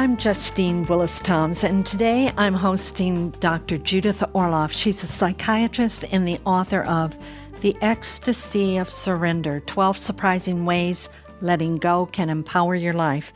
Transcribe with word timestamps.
I'm 0.00 0.16
Justine 0.16 0.86
Willis 0.86 1.20
Toms, 1.20 1.62
and 1.62 1.84
today 1.84 2.32
I'm 2.38 2.54
hosting 2.54 3.32
Dr. 3.32 3.76
Judith 3.76 4.20
Orloff. 4.34 4.72
She's 4.72 5.04
a 5.04 5.06
psychiatrist 5.06 6.06
and 6.10 6.26
the 6.26 6.40
author 6.46 6.84
of 6.84 7.18
The 7.60 7.76
Ecstasy 7.82 8.78
of 8.78 8.88
Surrender 8.88 9.60
12 9.60 9.98
Surprising 9.98 10.64
Ways 10.64 11.10
Letting 11.42 11.76
Go 11.76 12.06
Can 12.06 12.30
Empower 12.30 12.74
Your 12.74 12.94
Life. 12.94 13.34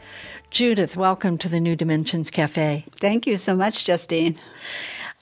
Judith, 0.49 0.97
welcome 0.97 1.37
to 1.37 1.51
the 1.51 1.61
New 1.61 1.77
Dimensions 1.77 2.31
Cafe. 2.31 2.87
Thank 2.99 3.27
you 3.27 3.37
so 3.37 3.55
much, 3.55 3.85
Justine. 3.85 4.39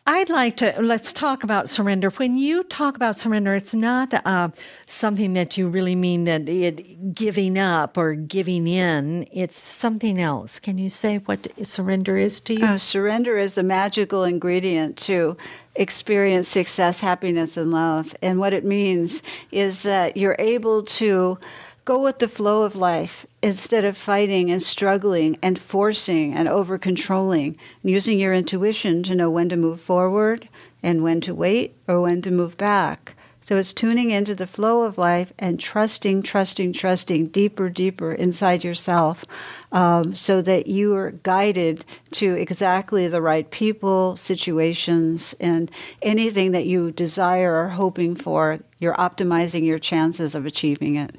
I'd 0.05 0.31
like 0.31 0.57
to 0.57 0.75
let's 0.83 1.13
talk 1.13 1.45
about 1.45 1.69
surrender. 1.69 2.11
When 2.11 2.37
you 2.37 2.65
talk 2.65 2.97
about 2.97 3.17
surrender, 3.17 3.55
it's 3.55 3.73
not 3.73 4.13
uh, 4.27 4.49
something 4.85 5.35
that 5.35 5.57
you 5.57 5.69
really 5.69 5.95
mean 5.95 6.25
that 6.25 6.49
it 6.49 7.15
giving 7.15 7.57
up 7.57 7.97
or 7.97 8.15
giving 8.15 8.67
in. 8.67 9.29
It's 9.33 9.57
something 9.57 10.21
else. 10.21 10.59
Can 10.59 10.77
you 10.77 10.91
say 10.91 11.19
what 11.19 11.47
surrender 11.65 12.17
is 12.17 12.41
to 12.41 12.55
you? 12.55 12.67
Oh, 12.67 12.77
surrender 12.79 13.39
is 13.39 13.55
the 13.55 13.63
magical 13.63 14.25
ingredient 14.25 14.97
to 14.99 15.37
experience 15.77 16.49
success, 16.49 17.01
happiness, 17.01 17.57
and 17.57 17.71
love. 17.71 18.13
And 18.21 18.41
what 18.41 18.53
it 18.53 18.65
means 18.65 19.23
is 19.53 19.83
that 19.83 20.17
you're 20.17 20.37
able 20.41 20.83
to 20.83 21.39
Go 21.85 22.01
with 22.01 22.21
the 22.21 22.29
flow 22.29 22.63
of 22.63 22.77
life 22.77 23.27
instead 23.43 23.85
of 23.85 23.97
fighting 23.97 24.53
and 24.53 24.63
struggling 24.63 25.37
and 25.43 25.59
forcing 25.59 26.33
and 26.33 26.47
over 26.47 26.79
controlling, 26.79 27.59
using 27.83 28.21
your 28.21 28.33
intuition 28.33 29.03
to 29.03 29.17
know 29.17 29.29
when 29.29 29.49
to 29.49 29.57
move 29.57 29.81
forward 29.81 30.49
and 30.81 31.03
when 31.03 31.21
to 31.23 31.35
wait 31.35 31.75
or 31.89 32.01
when 32.01 32.23
to 32.23 32.31
move 32.31 32.57
back. 32.57 33.17
So 33.41 33.57
it's 33.57 33.73
tuning 33.73 34.13
into 34.13 34.37
the 34.37 34.47
flow 34.47 34.83
of 34.83 34.97
life 34.97 35.33
and 35.41 35.59
trusting, 35.59 36.23
trusting, 36.23 36.73
trusting 36.73 37.27
deeper, 37.27 37.69
deeper 37.69 38.13
inside 38.13 38.63
yourself 38.63 39.25
um, 39.73 40.15
so 40.15 40.41
that 40.41 40.69
you 40.69 40.95
are 40.95 41.11
guided 41.11 41.85
to 42.13 42.35
exactly 42.35 43.09
the 43.09 43.21
right 43.21 43.51
people, 43.51 44.17
situations, 44.17 45.35
and 45.41 45.69
anything 46.01 46.53
that 46.53 46.67
you 46.67 46.93
desire 46.93 47.57
or 47.57 47.71
hoping 47.71 48.15
for. 48.15 48.61
You're 48.79 48.95
optimizing 48.95 49.65
your 49.65 49.81
chances 49.81 50.37
of 50.37 50.47
achieving 50.47 50.95
it. 50.95 51.19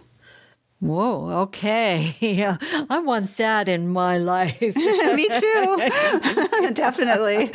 Whoa, 0.84 1.30
okay. 1.44 2.14
Yeah, 2.20 2.58
I 2.90 3.00
want 3.00 3.38
that 3.38 3.70
in 3.70 3.88
my 3.88 4.18
life. 4.18 4.60
Me 4.62 5.30
too. 5.30 6.72
Definitely. 6.74 7.52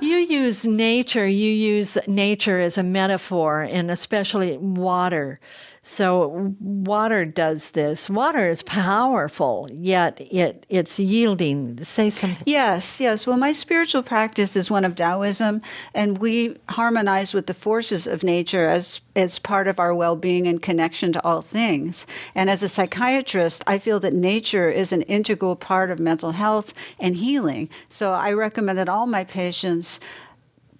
you 0.00 0.18
use 0.18 0.64
nature, 0.64 1.26
you 1.26 1.50
use 1.50 1.98
nature 2.06 2.60
as 2.60 2.78
a 2.78 2.84
metaphor, 2.84 3.62
and 3.62 3.90
especially 3.90 4.56
water. 4.58 5.40
So 5.84 6.54
water 6.60 7.24
does 7.24 7.72
this. 7.72 8.08
Water 8.08 8.46
is 8.46 8.62
powerful, 8.62 9.68
yet 9.72 10.20
it 10.20 10.64
it's 10.68 11.00
yielding. 11.00 11.82
Say 11.82 12.08
something. 12.10 12.44
Yes, 12.46 13.00
yes. 13.00 13.26
Well, 13.26 13.36
my 13.36 13.50
spiritual 13.50 14.04
practice 14.04 14.54
is 14.54 14.70
one 14.70 14.84
of 14.84 14.94
Taoism, 14.94 15.60
and 15.92 16.18
we 16.18 16.56
harmonize 16.68 17.34
with 17.34 17.48
the 17.48 17.54
forces 17.54 18.06
of 18.06 18.22
nature 18.22 18.68
as 18.68 19.00
as 19.16 19.40
part 19.40 19.66
of 19.66 19.80
our 19.80 19.92
well-being 19.92 20.46
and 20.46 20.62
connection 20.62 21.12
to 21.14 21.24
all 21.24 21.42
things. 21.42 22.06
And 22.34 22.48
as 22.48 22.62
a 22.62 22.68
psychiatrist, 22.68 23.64
I 23.66 23.78
feel 23.78 23.98
that 24.00 24.14
nature 24.14 24.70
is 24.70 24.92
an 24.92 25.02
integral 25.02 25.56
part 25.56 25.90
of 25.90 25.98
mental 25.98 26.30
health 26.30 26.72
and 27.00 27.16
healing. 27.16 27.68
So 27.88 28.12
I 28.12 28.32
recommend 28.32 28.78
that 28.78 28.88
all 28.88 29.06
my 29.06 29.24
patients 29.24 29.98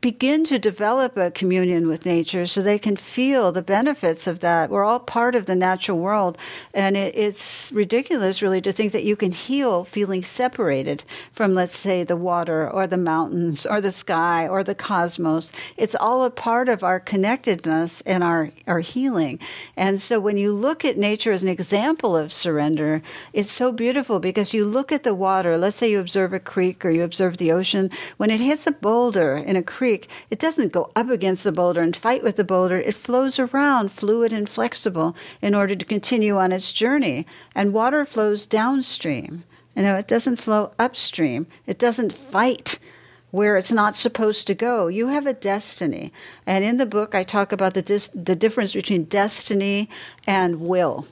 begin 0.03 0.43
to 0.43 0.59
develop 0.59 1.17
a 1.17 1.31
communion 1.31 1.87
with 1.87 2.05
nature 2.05 2.45
so 2.45 2.61
they 2.61 2.79
can 2.79 2.97
feel 2.97 3.53
the 3.53 3.63
benefits 3.63 4.27
of 4.27 4.41
that. 4.41 4.69
We're 4.69 4.85
all 4.85 4.99
part 4.99 5.37
of 5.37 5.47
the 5.47 5.55
natural 5.55 5.97
world. 5.99 6.37
And 6.75 6.97
it, 6.97 7.15
it's 7.17 7.71
ridiculous, 7.71 8.43
really, 8.43 8.61
to 8.63 8.73
think 8.73 8.91
that 8.93 9.05
you 9.05 9.15
can 9.15 9.31
heal 9.31 9.85
feeling 9.85 10.25
separated 10.25 11.05
from, 11.31 11.55
let's 11.55 11.77
say, 11.77 12.03
the 12.03 12.17
water 12.17 12.69
or 12.69 12.89
the 12.89 12.97
mountains 12.97 13.65
or 13.65 13.81
the 13.81 13.93
sky 13.93 14.49
or 14.49 14.65
the 14.65 14.75
cosmos. 14.75 15.53
It's 15.77 15.95
all 15.95 16.25
a 16.25 16.31
part 16.31 16.69
of 16.69 16.83
our 16.83 16.99
connectedness 16.99 18.01
and 18.01 18.25
our, 18.25 18.51
our 18.67 18.81
healing. 18.81 19.39
And 19.77 20.01
so 20.01 20.19
when 20.19 20.37
you 20.37 20.53
look 20.53 20.85
at 20.85 20.99
nature 20.99 21.31
as 21.31 21.45
an 21.45 21.49
example 21.49 22.17
of 22.17 22.33
surrender, 22.33 23.03
it's 23.33 23.53
so 23.53 23.71
beautiful 23.71 24.19
because 24.19 24.53
you 24.53 24.65
look 24.65 24.91
at 24.91 25.05
the 25.05 25.15
water. 25.15 25.57
Let's 25.57 25.77
say 25.77 25.93
you 25.93 26.01
observe 26.01 26.33
a 26.33 26.41
creek 26.41 26.85
or 26.85 26.91
you 26.91 27.05
observe 27.05 27.37
the 27.37 27.53
ocean. 27.53 27.89
When 28.17 28.31
it 28.31 28.41
hits 28.41 28.67
a 28.67 28.73
boulder 28.73 29.37
in 29.37 29.55
a 29.55 29.63
creek, 29.63 29.92
creek, 29.93 30.09
it 30.31 30.39
doesn't 30.39 30.73
go 30.73 30.91
up 30.97 31.11
against 31.11 31.45
the 31.45 31.53
boulder 31.53 31.83
and 31.83 31.95
fight 31.95 32.23
with 32.23 32.37
the 32.37 32.45
boulder. 32.45 32.79
It 32.79 32.95
flows 32.95 33.39
around, 33.39 33.93
fluid 33.93 34.33
and 34.33 34.49
flexible, 34.49 35.15
in 35.43 35.55
order 35.55 35.75
to 35.75 35.85
continue 35.85 36.37
on 36.39 36.53
its 36.53 36.73
journey. 36.73 37.27
And 37.55 37.75
water 37.75 38.05
flows 38.05 38.47
downstream. 38.47 39.45
You 39.77 39.83
know, 39.83 39.97
it 39.97 40.09
doesn't 40.09 40.37
flow 40.37 40.73
upstream. 40.79 41.47
It 41.67 41.79
doesn't 41.79 42.13
fight 42.13 42.79
where 43.31 43.57
it's 43.57 43.73
not 43.73 43.95
supposed 43.95 44.47
to 44.47 44.55
go. 44.55 44.87
You 44.89 45.09
have 45.09 45.27
a 45.27 45.35
destiny. 45.35 46.13
And 46.47 46.65
in 46.65 46.79
the 46.79 46.87
book, 46.87 47.15
I 47.15 47.23
talk 47.23 47.53
about 47.53 47.75
the, 47.75 47.83
dis- 47.83 48.09
the 48.09 48.37
difference 48.37 48.73
between 48.73 49.05
destiny 49.05 49.89
and 50.27 50.61
will. 50.61 51.07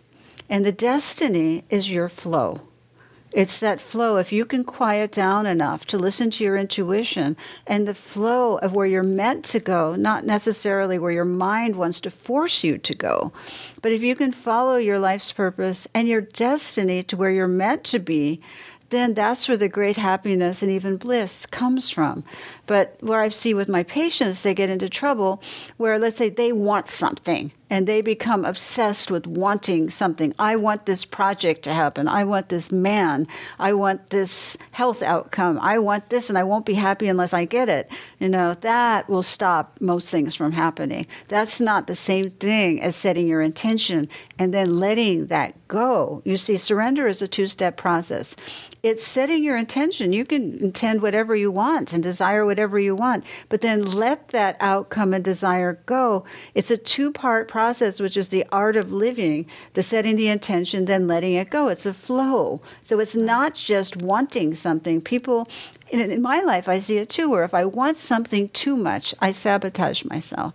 And 0.49 0.65
the 0.65 0.73
destiny 0.73 1.65
is 1.71 1.91
your 1.91 2.09
flow. 2.09 2.61
It's 3.33 3.59
that 3.59 3.81
flow. 3.81 4.17
If 4.17 4.33
you 4.33 4.45
can 4.45 4.65
quiet 4.65 5.13
down 5.13 5.47
enough 5.47 5.87
to 5.87 5.99
listen 5.99 6.31
to 6.33 6.45
your 6.45 6.57
intuition 6.57 7.37
and 7.67 7.87
the 7.87 7.95
flow 7.95 8.59
of 8.59 8.75
where 8.75 8.87
you're 8.87 9.05
meant 9.05 9.45
to 9.47 9.61
go, 9.61 9.95
not 9.95 10.25
necessarily 10.25 10.99
where 10.99 11.13
your 11.13 11.25
mind 11.25 11.77
wants 11.77 12.01
to 12.03 12.11
force 12.11 12.65
you 12.65 12.77
to 12.79 12.95
go, 12.95 13.33
but 13.83 13.93
if 13.93 14.03
you 14.03 14.17
can 14.17 14.33
follow 14.33 14.77
your 14.77 14.99
life's 14.99 15.31
purpose 15.31 15.87
and 15.95 16.09
your 16.09 16.21
destiny 16.21 17.05
to 17.05 17.17
where 17.17 17.31
you're 17.31 17.47
meant 17.47 17.85
to 17.85 18.01
be, 18.01 18.41
then 18.91 19.15
that's 19.15 19.49
where 19.49 19.57
the 19.57 19.69
great 19.69 19.97
happiness 19.97 20.63
and 20.63 20.71
even 20.71 20.97
bliss 20.97 21.47
comes 21.47 21.91
from. 21.91 22.25
But 22.71 22.95
where 23.01 23.21
I 23.21 23.31
see 23.31 23.53
with 23.53 23.69
my 23.69 23.83
patients, 23.83 24.43
they 24.43 24.55
get 24.55 24.71
into 24.71 24.89
trouble 24.89 25.43
where, 25.77 25.99
let's 25.99 26.17
say, 26.17 26.29
they 26.29 26.53
want 26.53 26.87
something 26.87 27.51
and 27.69 27.89
they 27.89 28.01
become 28.01 28.45
obsessed 28.45 29.11
with 29.11 29.27
wanting 29.27 29.91
something. 29.91 30.33
I 30.39 30.55
want 30.55 30.87
this 30.87 31.05
project 31.05 31.65
to 31.65 31.73
happen. 31.73 32.07
I 32.07 32.23
want 32.23 32.49
this 32.49 32.71
man. 32.71 33.27
I 33.59 33.73
want 33.73 34.11
this 34.11 34.57
health 34.71 35.03
outcome. 35.03 35.59
I 35.61 35.81
want 35.81 36.11
this, 36.11 36.29
and 36.29 36.39
I 36.39 36.45
won't 36.45 36.67
be 36.67 36.75
happy 36.75 37.09
unless 37.09 37.33
I 37.33 37.45
get 37.45 37.69
it. 37.69 37.91
You 38.21 38.29
know, 38.29 38.55
that 38.55 39.09
will 39.09 39.23
stop 39.23 39.81
most 39.81 40.11
things 40.11 40.37
from 40.37 40.53
happening. 40.53 41.09
That's 41.27 41.61
not 41.61 41.89
the 41.89 41.97
same 41.97 42.31
thing 42.31 42.81
as 42.81 42.95
setting 42.95 43.27
your 43.27 43.43
intention 43.43 44.09
and 44.39 44.55
then 44.55 44.79
letting 44.79 45.27
that 45.27 45.55
go. 45.67 46.23
You 46.25 46.37
see, 46.37 46.57
surrender 46.57 47.09
is 47.09 47.21
a 47.21 47.29
two 47.29 47.49
step 47.49 47.77
process 47.77 48.37
it's 48.83 49.07
setting 49.07 49.45
your 49.45 49.57
intention. 49.57 50.13
You 50.13 50.25
can 50.25 50.59
intend 50.59 51.03
whatever 51.03 51.37
you 51.37 51.51
want 51.51 51.93
and 51.93 52.03
desire 52.03 52.47
whatever 52.47 52.60
you 52.79 52.95
want, 52.95 53.25
but 53.49 53.61
then 53.61 53.85
let 53.85 54.29
that 54.29 54.57
outcome 54.61 55.15
and 55.15 55.25
desire 55.25 55.81
go. 55.87 56.25
It's 56.55 56.71
a 56.71 56.77
two 56.77 57.13
part 57.13 57.49
process, 57.49 58.01
which 58.01 58.17
is 58.17 58.29
the 58.29 58.45
art 58.53 58.77
of 58.77 58.93
living, 58.93 59.47
the 59.75 59.83
setting 59.83 60.17
the 60.17 60.29
intention, 60.29 60.85
then 60.85 61.07
letting 61.07 61.35
it 61.35 61.51
go. 61.51 61.69
It's 61.69 61.87
a 61.87 61.95
flow. 61.95 62.61
So 62.83 63.01
it's 63.01 63.17
not 63.17 63.55
just 63.55 63.97
wanting 63.97 64.55
something. 64.55 65.01
People, 65.01 65.49
in, 65.91 66.23
my 66.23 66.41
life, 66.41 66.69
I 66.69 66.79
see 66.79 66.99
it 66.99 67.09
too, 67.09 67.31
where 67.31 67.45
if 67.45 67.55
I 67.55 67.65
want 67.65 67.97
something 67.97 68.49
too 68.51 68.77
much, 68.77 69.15
I 69.21 69.33
sabotage 69.33 70.05
myself 70.05 70.55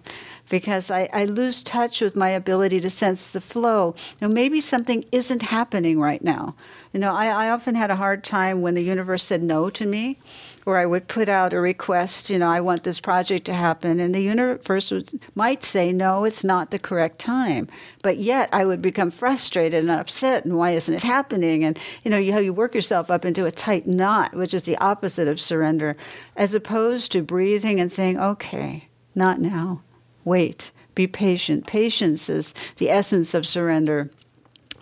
because 0.50 0.92
I, 0.92 1.10
I, 1.12 1.26
lose 1.26 1.64
touch 1.64 2.02
with 2.02 2.16
my 2.16 2.30
ability 2.30 2.80
to 2.82 2.90
sense 2.90 3.30
the 3.30 3.42
flow. 3.42 3.96
Now, 4.22 4.28
maybe 4.28 4.62
something 4.62 5.06
isn't 5.12 5.42
happening 5.42 6.00
right 6.00 6.24
now. 6.24 6.56
You 6.94 7.00
know, 7.00 7.14
I, 7.14 7.28
I 7.28 7.50
often 7.50 7.76
had 7.76 7.90
a 7.90 7.96
hard 7.96 8.24
time 8.24 8.62
when 8.62 8.76
the 8.76 8.84
universe 8.84 9.24
said 9.24 9.42
no 9.44 9.70
to 9.72 9.86
me, 9.86 10.20
or 10.66 10.78
I 10.78 10.86
would 10.86 11.08
put 11.08 11.30
out 11.30 11.54
a 11.54 11.60
request, 11.60 12.30
you 12.30 12.40
know, 12.40 12.50
I 12.50 12.60
want 12.60 12.84
this 12.84 13.00
project 13.00 13.46
to 13.46 13.54
happen, 13.54 14.00
and 14.00 14.16
the 14.16 14.22
universe 14.22 14.90
would, 14.90 15.22
might 15.36 15.64
say, 15.64 15.94
no, 15.94 16.24
it's 16.24 16.44
not 16.44 16.72
the 16.72 16.80
correct 16.80 17.20
time. 17.20 17.68
But 18.02 18.18
yet 18.18 18.50
I 18.52 18.66
would 18.66 18.82
become 18.82 19.12
frustrated 19.12 19.82
and 19.82 19.92
upset, 19.92 20.44
and 20.44 20.58
why 20.58 20.72
isn't 20.72 20.94
it 20.94 21.04
happening? 21.04 21.64
And, 21.64 21.78
you 22.04 22.10
know, 22.10 22.18
you, 22.18 22.34
how 22.34 22.40
you 22.40 22.54
work 22.54 22.74
yourself 22.74 23.12
up 23.12 23.26
into 23.26 23.46
a 23.46 23.52
tight 23.52 23.86
knot, 23.86 24.34
which 24.34 24.54
is 24.54 24.64
the 24.64 24.78
opposite 24.78 25.28
of 25.28 25.40
surrender, 25.40 25.96
as 26.36 26.56
opposed 26.56 27.12
to 27.12 27.22
breathing 27.22 27.80
and 27.80 27.92
saying, 27.92 28.20
okay, 28.20 28.90
not 29.14 29.40
now, 29.40 29.84
wait, 30.24 30.72
be 30.96 31.06
patient. 31.06 31.68
Patience 31.68 32.28
is 32.28 32.54
the 32.78 32.90
essence 32.90 33.34
of 33.34 33.46
surrender 33.46 34.10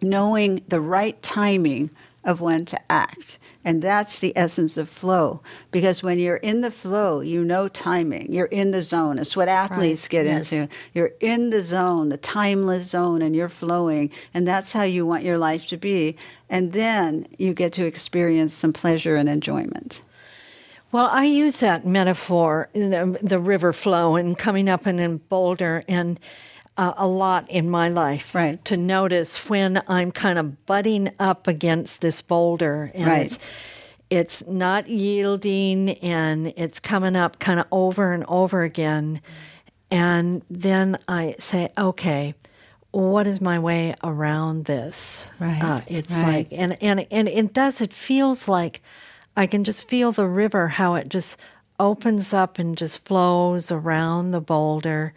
knowing 0.01 0.62
the 0.68 0.81
right 0.81 1.21
timing 1.21 1.89
of 2.23 2.41
when 2.41 2.65
to 2.65 2.79
act. 2.91 3.39
And 3.65 3.81
that's 3.81 4.19
the 4.19 4.33
essence 4.35 4.77
of 4.77 4.89
flow. 4.89 5.41
Because 5.71 6.03
when 6.03 6.19
you're 6.19 6.37
in 6.37 6.61
the 6.61 6.71
flow, 6.71 7.21
you 7.21 7.43
know 7.43 7.67
timing. 7.67 8.31
You're 8.31 8.45
in 8.45 8.71
the 8.71 8.81
zone. 8.81 9.19
It's 9.19 9.37
what 9.37 9.47
athletes 9.47 10.03
right. 10.05 10.11
get 10.11 10.25
yes. 10.25 10.51
into. 10.51 10.73
You're 10.93 11.11
in 11.19 11.49
the 11.49 11.61
zone, 11.61 12.09
the 12.09 12.17
timeless 12.17 12.89
zone, 12.89 13.21
and 13.21 13.35
you're 13.35 13.49
flowing. 13.49 14.11
And 14.33 14.47
that's 14.47 14.73
how 14.73 14.83
you 14.83 15.05
want 15.05 15.23
your 15.23 15.37
life 15.37 15.67
to 15.67 15.77
be. 15.77 16.17
And 16.49 16.73
then 16.73 17.27
you 17.37 17.53
get 17.53 17.73
to 17.73 17.85
experience 17.85 18.53
some 18.53 18.73
pleasure 18.73 19.15
and 19.15 19.29
enjoyment. 19.29 20.01
Well, 20.91 21.09
I 21.11 21.25
use 21.25 21.59
that 21.61 21.87
metaphor, 21.87 22.69
the 22.73 23.39
river 23.41 23.73
flow, 23.73 24.15
and 24.15 24.37
coming 24.37 24.69
up 24.69 24.85
in 24.85 24.99
a 24.99 25.09
boulder, 25.09 25.83
and 25.87 26.19
uh, 26.77 26.93
a 26.97 27.07
lot 27.07 27.49
in 27.49 27.69
my 27.69 27.89
life. 27.89 28.35
Right. 28.35 28.63
To 28.65 28.77
notice 28.77 29.49
when 29.49 29.81
I'm 29.87 30.11
kind 30.11 30.39
of 30.39 30.65
butting 30.65 31.09
up 31.19 31.47
against 31.47 32.01
this 32.01 32.21
boulder, 32.21 32.91
and 32.93 33.07
right. 33.07 33.25
it's 33.25 33.39
it's 34.09 34.47
not 34.47 34.87
yielding, 34.87 35.91
and 36.01 36.53
it's 36.55 36.79
coming 36.79 37.15
up 37.15 37.39
kind 37.39 37.59
of 37.59 37.65
over 37.71 38.13
and 38.13 38.25
over 38.27 38.61
again, 38.61 39.21
and 39.89 40.43
then 40.49 40.97
I 41.07 41.35
say, 41.39 41.69
okay. 41.77 42.35
What 42.95 43.25
is 43.25 43.41
my 43.41 43.57
way 43.57 43.95
around 44.03 44.65
this? 44.65 45.27
Right. 45.39 45.63
Uh, 45.63 45.81
it's 45.87 46.15
right. 46.15 46.27
like, 46.27 46.47
and, 46.51 46.77
and, 46.79 47.07
and 47.09 47.27
it 47.27 47.51
does, 47.51 47.81
it 47.81 47.91
feels 47.91 48.47
like 48.47 48.83
I 49.35 49.47
can 49.47 49.63
just 49.63 49.89
feel 49.89 50.11
the 50.11 50.27
river, 50.27 50.67
how 50.67 50.93
it 50.93 51.09
just 51.09 51.39
opens 51.79 52.33
up 52.33 52.59
and 52.59 52.77
just 52.77 53.03
flows 53.03 53.71
around 53.71 54.29
the 54.29 54.41
boulder 54.41 55.15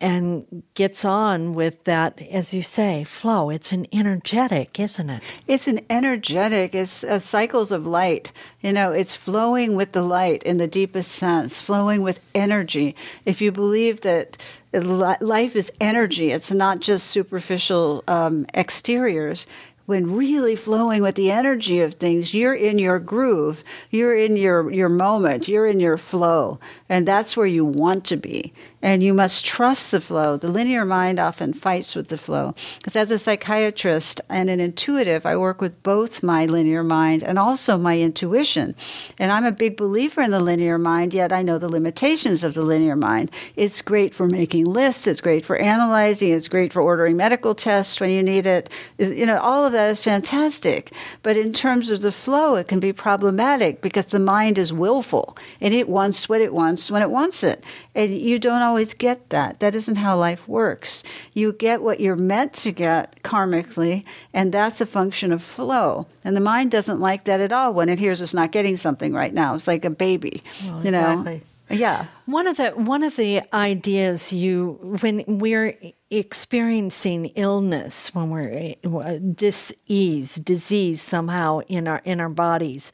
and 0.00 0.62
gets 0.74 1.04
on 1.04 1.54
with 1.54 1.84
that, 1.84 2.22
as 2.30 2.54
you 2.54 2.62
say, 2.62 3.02
flow. 3.04 3.50
It's 3.50 3.72
an 3.72 3.86
energetic, 3.92 4.78
isn't 4.78 5.10
it? 5.10 5.22
It's 5.46 5.66
an 5.66 5.80
energetic, 5.90 6.74
it's 6.74 7.04
cycles 7.24 7.72
of 7.72 7.86
light. 7.86 8.30
You 8.60 8.72
know, 8.72 8.92
it's 8.92 9.16
flowing 9.16 9.74
with 9.74 9.92
the 9.92 10.02
light 10.02 10.42
in 10.44 10.58
the 10.58 10.68
deepest 10.68 11.10
sense, 11.10 11.60
flowing 11.60 12.02
with 12.02 12.20
energy. 12.34 12.94
If 13.24 13.40
you 13.40 13.50
believe 13.50 14.02
that 14.02 14.36
life 14.72 15.56
is 15.56 15.72
energy, 15.80 16.30
it's 16.30 16.52
not 16.52 16.80
just 16.80 17.08
superficial 17.08 18.04
um, 18.06 18.46
exteriors, 18.54 19.46
when 19.88 20.14
really 20.14 20.54
flowing 20.54 21.00
with 21.00 21.14
the 21.14 21.30
energy 21.30 21.80
of 21.80 21.94
things, 21.94 22.34
you're 22.34 22.54
in 22.54 22.78
your 22.78 22.98
groove, 22.98 23.64
you're 23.90 24.14
in 24.14 24.36
your, 24.36 24.70
your 24.70 24.90
moment, 24.90 25.48
you're 25.48 25.66
in 25.66 25.80
your 25.80 25.96
flow, 25.96 26.60
and 26.88 27.06
that's 27.06 27.36
where 27.36 27.46
you 27.46 27.64
want 27.64 28.04
to 28.06 28.16
be 28.16 28.52
and 28.80 29.02
you 29.02 29.12
must 29.12 29.44
trust 29.44 29.90
the 29.90 30.00
flow. 30.00 30.36
The 30.36 30.50
linear 30.50 30.84
mind 30.84 31.18
often 31.18 31.52
fights 31.52 31.96
with 31.96 32.08
the 32.08 32.18
flow. 32.18 32.54
Because 32.78 32.94
as 32.94 33.10
a 33.10 33.18
psychiatrist 33.18 34.20
and 34.28 34.48
an 34.48 34.60
intuitive, 34.60 35.26
I 35.26 35.36
work 35.36 35.60
with 35.60 35.82
both 35.82 36.22
my 36.22 36.46
linear 36.46 36.84
mind 36.84 37.24
and 37.24 37.38
also 37.38 37.76
my 37.76 37.98
intuition. 37.98 38.76
And 39.18 39.32
I'm 39.32 39.44
a 39.44 39.52
big 39.52 39.76
believer 39.76 40.22
in 40.22 40.30
the 40.30 40.40
linear 40.40 40.78
mind, 40.78 41.12
yet 41.12 41.32
I 41.32 41.42
know 41.42 41.58
the 41.58 41.68
limitations 41.68 42.44
of 42.44 42.54
the 42.54 42.62
linear 42.62 42.94
mind. 42.94 43.30
It's 43.56 43.82
great 43.82 44.14
for 44.14 44.28
making 44.28 44.66
lists, 44.66 45.06
it's 45.06 45.20
great 45.20 45.44
for 45.44 45.56
analyzing, 45.56 46.30
it's 46.30 46.48
great 46.48 46.72
for 46.72 46.80
ordering 46.80 47.16
medical 47.16 47.54
tests 47.54 48.00
when 48.00 48.10
you 48.10 48.22
need 48.22 48.46
it. 48.46 48.70
You 48.98 49.26
know, 49.26 49.40
all 49.40 49.66
of 49.66 49.72
that 49.72 49.90
is 49.90 50.04
fantastic. 50.04 50.92
But 51.22 51.36
in 51.36 51.52
terms 51.52 51.90
of 51.90 52.00
the 52.00 52.12
flow, 52.12 52.54
it 52.54 52.68
can 52.68 52.78
be 52.78 52.92
problematic 52.92 53.80
because 53.80 54.06
the 54.06 54.18
mind 54.20 54.56
is 54.56 54.72
willful 54.72 55.36
and 55.60 55.74
it 55.74 55.88
wants 55.88 56.28
what 56.28 56.40
it 56.40 56.52
wants 56.52 56.77
when 56.90 57.02
it 57.02 57.10
wants 57.10 57.42
it. 57.42 57.64
And 57.94 58.16
you 58.16 58.38
don't 58.38 58.62
always 58.62 58.94
get 58.94 59.30
that. 59.30 59.60
That 59.60 59.74
isn't 59.74 59.96
how 59.96 60.16
life 60.16 60.46
works. 60.46 61.02
You 61.34 61.52
get 61.52 61.82
what 61.82 62.00
you're 62.00 62.16
meant 62.16 62.52
to 62.54 62.72
get 62.72 63.22
karmically, 63.22 64.04
and 64.32 64.52
that's 64.52 64.80
a 64.80 64.86
function 64.86 65.32
of 65.32 65.42
flow. 65.42 66.06
And 66.24 66.36
the 66.36 66.40
mind 66.40 66.70
doesn't 66.70 67.00
like 67.00 67.24
that 67.24 67.40
at 67.40 67.52
all 67.52 67.74
when 67.74 67.88
it 67.88 67.98
hears 67.98 68.20
it's 68.20 68.34
not 68.34 68.52
getting 68.52 68.76
something 68.76 69.12
right 69.12 69.34
now. 69.34 69.54
It's 69.54 69.66
like 69.66 69.84
a 69.84 69.90
baby, 69.90 70.42
well, 70.64 70.82
you 70.82 70.88
exactly. 70.88 71.34
know. 71.34 71.40
Yeah. 71.70 72.06
One 72.26 72.46
of 72.46 72.56
the 72.56 72.70
one 72.70 73.02
of 73.02 73.16
the 73.16 73.42
ideas 73.52 74.32
you 74.32 74.78
when 75.00 75.22
we're 75.26 75.78
experiencing 76.10 77.26
illness, 77.36 78.14
when 78.14 78.30
we're 78.30 78.74
uh, 78.84 79.18
disease, 79.34 80.36
disease 80.36 81.02
somehow 81.02 81.60
in 81.68 81.86
our 81.86 82.00
in 82.04 82.20
our 82.20 82.30
bodies, 82.30 82.92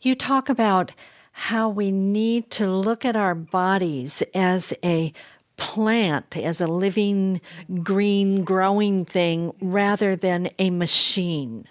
you 0.00 0.14
talk 0.14 0.48
about 0.48 0.92
how 1.38 1.68
we 1.68 1.92
need 1.92 2.50
to 2.50 2.66
look 2.66 3.04
at 3.04 3.14
our 3.14 3.34
bodies 3.34 4.22
as 4.34 4.72
a 4.82 5.12
plant, 5.58 6.34
as 6.34 6.62
a 6.62 6.66
living, 6.66 7.42
green, 7.82 8.42
growing 8.42 9.04
thing 9.04 9.52
rather 9.60 10.16
than 10.16 10.48
a 10.58 10.70
machine. 10.70 11.66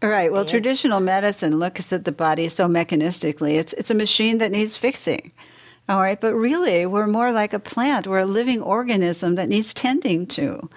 All 0.00 0.08
right. 0.08 0.30
Well, 0.30 0.44
traditional 0.44 1.00
medicine 1.00 1.58
looks 1.58 1.92
at 1.92 2.04
the 2.04 2.12
body 2.12 2.46
so 2.46 2.68
mechanistically. 2.68 3.56
It's 3.56 3.72
it's 3.72 3.90
a 3.90 3.96
machine 3.96 4.38
that 4.38 4.52
needs 4.52 4.76
fixing. 4.76 5.32
All 5.88 5.98
right, 5.98 6.20
but 6.20 6.34
really, 6.34 6.86
we're 6.86 7.08
more 7.08 7.32
like 7.32 7.52
a 7.52 7.58
plant. 7.58 8.06
We're 8.06 8.20
a 8.20 8.26
living 8.26 8.62
organism 8.62 9.34
that 9.34 9.48
needs 9.48 9.74
tending 9.74 10.28
to. 10.28 10.70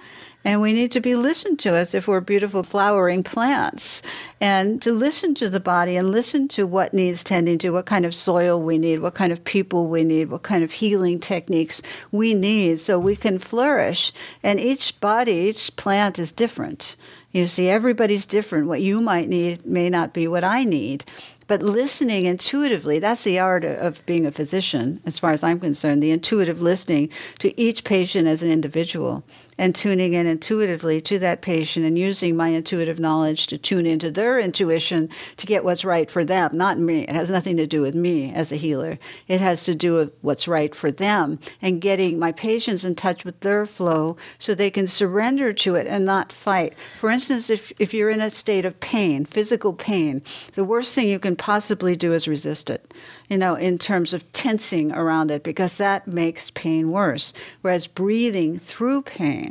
And 0.44 0.60
we 0.60 0.72
need 0.72 0.90
to 0.92 1.00
be 1.00 1.14
listened 1.14 1.58
to 1.60 1.76
as 1.76 1.94
if 1.94 2.08
we're 2.08 2.20
beautiful 2.20 2.62
flowering 2.62 3.22
plants. 3.22 4.02
And 4.40 4.82
to 4.82 4.92
listen 4.92 5.34
to 5.36 5.48
the 5.48 5.60
body 5.60 5.96
and 5.96 6.10
listen 6.10 6.48
to 6.48 6.66
what 6.66 6.92
needs 6.92 7.22
tending 7.22 7.58
to, 7.58 7.70
what 7.70 7.86
kind 7.86 8.04
of 8.04 8.14
soil 8.14 8.60
we 8.60 8.76
need, 8.76 8.98
what 8.98 9.14
kind 9.14 9.32
of 9.32 9.44
people 9.44 9.86
we 9.86 10.02
need, 10.02 10.30
what 10.30 10.42
kind 10.42 10.64
of 10.64 10.72
healing 10.72 11.20
techniques 11.20 11.80
we 12.10 12.34
need 12.34 12.80
so 12.80 12.98
we 12.98 13.14
can 13.14 13.38
flourish. 13.38 14.12
And 14.42 14.58
each 14.58 15.00
body, 15.00 15.32
each 15.32 15.76
plant 15.76 16.18
is 16.18 16.32
different. 16.32 16.96
You 17.30 17.46
see, 17.46 17.68
everybody's 17.68 18.26
different. 18.26 18.66
What 18.66 18.82
you 18.82 19.00
might 19.00 19.28
need 19.28 19.64
may 19.64 19.88
not 19.88 20.12
be 20.12 20.26
what 20.26 20.44
I 20.44 20.64
need. 20.64 21.04
But 21.46 21.62
listening 21.62 22.26
intuitively, 22.26 22.98
that's 22.98 23.24
the 23.24 23.38
art 23.38 23.64
of 23.64 24.04
being 24.06 24.26
a 24.26 24.32
physician, 24.32 25.00
as 25.04 25.18
far 25.18 25.32
as 25.32 25.42
I'm 25.42 25.60
concerned, 25.60 26.02
the 26.02 26.10
intuitive 26.10 26.62
listening 26.62 27.10
to 27.40 27.58
each 27.60 27.84
patient 27.84 28.26
as 28.26 28.42
an 28.42 28.50
individual 28.50 29.24
and 29.58 29.74
tuning 29.74 30.14
in 30.14 30.26
intuitively 30.26 31.00
to 31.00 31.18
that 31.18 31.42
patient 31.42 31.84
and 31.84 31.98
using 31.98 32.36
my 32.36 32.48
intuitive 32.48 32.98
knowledge 32.98 33.46
to 33.46 33.58
tune 33.58 33.86
into 33.86 34.10
their 34.10 34.38
intuition 34.38 35.08
to 35.36 35.46
get 35.46 35.64
what's 35.64 35.84
right 35.84 36.10
for 36.10 36.24
them, 36.24 36.56
not 36.56 36.78
me. 36.78 37.02
It 37.02 37.14
has 37.14 37.30
nothing 37.30 37.56
to 37.58 37.66
do 37.66 37.82
with 37.82 37.94
me 37.94 38.32
as 38.32 38.50
a 38.50 38.56
healer. 38.56 38.98
It 39.28 39.40
has 39.40 39.64
to 39.64 39.74
do 39.74 39.94
with 39.94 40.12
what's 40.20 40.48
right 40.48 40.74
for 40.74 40.90
them 40.90 41.38
and 41.60 41.80
getting 41.80 42.18
my 42.18 42.32
patients 42.32 42.84
in 42.84 42.94
touch 42.94 43.24
with 43.24 43.40
their 43.40 43.66
flow 43.66 44.16
so 44.38 44.54
they 44.54 44.70
can 44.70 44.86
surrender 44.86 45.52
to 45.52 45.74
it 45.74 45.86
and 45.86 46.04
not 46.04 46.32
fight. 46.32 46.74
For 46.98 47.10
instance, 47.10 47.50
if, 47.50 47.72
if 47.78 47.92
you're 47.92 48.10
in 48.10 48.20
a 48.20 48.30
state 48.30 48.64
of 48.64 48.80
pain, 48.80 49.24
physical 49.24 49.72
pain, 49.72 50.22
the 50.54 50.64
worst 50.64 50.94
thing 50.94 51.08
you 51.08 51.18
can 51.18 51.36
possibly 51.36 51.96
do 51.96 52.12
is 52.12 52.28
resist 52.28 52.70
it 52.70 52.92
you 53.32 53.38
know, 53.38 53.54
in 53.54 53.78
terms 53.78 54.12
of 54.12 54.30
tensing 54.34 54.92
around 54.92 55.30
it, 55.30 55.42
because 55.42 55.78
that 55.78 56.06
makes 56.06 56.50
pain 56.50 56.90
worse. 56.90 57.32
Whereas 57.62 57.86
breathing 57.86 58.58
through 58.58 59.02
pain 59.02 59.41